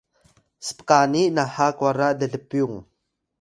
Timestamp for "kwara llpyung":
1.77-2.75